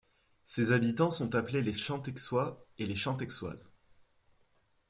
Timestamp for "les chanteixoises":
2.87-3.69